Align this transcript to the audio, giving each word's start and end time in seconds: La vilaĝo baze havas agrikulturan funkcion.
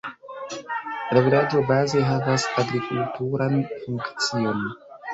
La 1.17 1.21
vilaĝo 1.27 1.61
baze 1.73 2.03
havas 2.09 2.49
agrikulturan 2.65 3.65
funkcion. 3.85 4.69